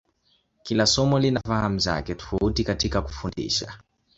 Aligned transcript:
Kila 0.63 0.85
somo 0.85 1.19
lina 1.19 1.39
fahamu 1.47 1.79
zake 1.79 2.15
tofauti 2.15 2.63
katika 2.63 3.01
kufundisha. 3.01 3.77